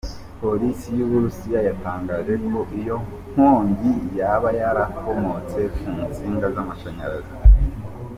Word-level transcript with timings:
Polisi 0.41 0.87
y’u 0.97 1.07
Burusiya 1.11 1.59
yatangaje 1.67 2.33
ko 2.47 2.59
iyo 2.79 2.97
nkongi 3.31 3.91
yaba 4.19 4.49
yarakomotse 4.59 5.59
ku 5.77 5.89
nsinga 6.07 6.47
z’amashanyarazi. 6.55 7.33